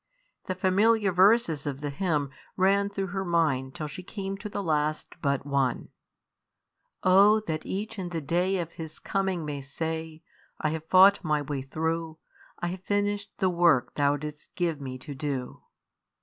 [0.47, 4.63] The familiar verses of the hymn ran through her mind till she came to the
[4.63, 5.89] last but one
[7.03, 7.41] Oh!
[7.41, 10.23] that each in the day of His coming may say,
[10.59, 12.17] "I have fought my way through,
[12.57, 15.61] I have finished the work Thou didst give me to do."